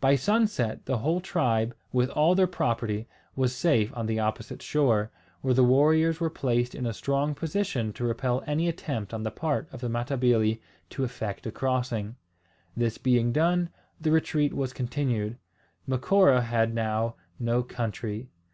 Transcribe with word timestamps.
By 0.00 0.16
sunset 0.16 0.86
the 0.86 0.96
whole 0.96 1.20
tribe, 1.20 1.76
with 1.92 2.08
all 2.08 2.34
their 2.34 2.46
property, 2.46 3.06
was 3.36 3.54
safe 3.54 3.94
on 3.94 4.06
the 4.06 4.18
opposite 4.18 4.62
shore, 4.62 5.10
where 5.42 5.52
the 5.52 5.62
warriors 5.62 6.20
were 6.20 6.30
placed 6.30 6.74
in 6.74 6.86
a 6.86 6.94
strong 6.94 7.34
position 7.34 7.92
to 7.92 8.04
repel 8.04 8.42
any 8.46 8.66
attempt 8.66 9.12
on 9.12 9.24
the 9.24 9.30
part 9.30 9.68
of 9.70 9.82
the 9.82 9.90
Matabili 9.90 10.62
to 10.88 11.04
effect 11.04 11.46
a 11.46 11.52
crossing. 11.52 12.16
This 12.78 12.96
being 12.96 13.30
done, 13.30 13.68
the 14.00 14.10
retreat 14.10 14.54
was 14.54 14.72
continued. 14.72 15.36
Macora 15.86 16.40
had 16.40 16.72
now 16.74 17.16
no 17.38 17.62
country. 17.62 18.30